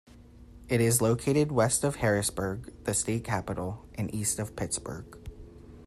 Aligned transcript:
It 0.67 0.81
is 0.81 0.99
located 0.99 1.51
west 1.51 1.83
of 1.83 1.97
Harrisburg, 1.97 2.73
the 2.85 2.93
state 2.95 3.23
capital, 3.23 3.85
and 3.93 4.11
east 4.11 4.39
of 4.39 4.55
Pittsburgh. 4.55 5.15